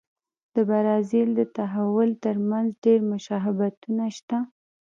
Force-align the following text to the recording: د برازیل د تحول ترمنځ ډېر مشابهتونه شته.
د 0.55 0.57
برازیل 0.69 1.29
د 1.39 1.41
تحول 1.57 2.09
ترمنځ 2.23 2.67
ډېر 2.83 2.99
مشابهتونه 3.11 4.05
شته. 4.17 4.37